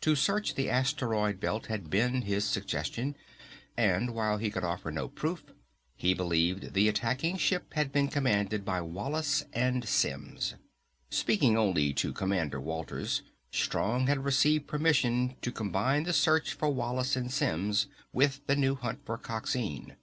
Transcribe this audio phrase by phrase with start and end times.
[0.00, 3.14] To search the asteroid belt had been his suggestion,
[3.76, 5.44] and while he could offer no proof,
[5.94, 10.56] he believed the attacking ship had been commanded by Wallace and Simms.
[11.10, 13.22] Speaking only to Commander Walters,
[13.52, 18.74] Strong had received permission to combine the search for Wallace and Simms, with the new
[18.74, 19.94] hunt for Coxine.